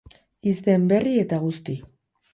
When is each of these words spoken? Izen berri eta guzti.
Izen 0.51 0.87
berri 0.93 1.13
eta 1.27 1.41
guzti. 1.47 1.77